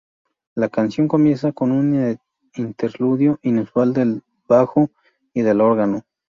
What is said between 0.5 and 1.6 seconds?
La canción comienza